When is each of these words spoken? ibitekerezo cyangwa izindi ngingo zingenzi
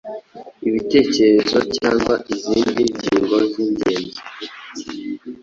ibitekerezo 0.67 1.57
cyangwa 1.75 2.13
izindi 2.33 2.81
ngingo 2.97 3.37
zingenzi 3.51 4.21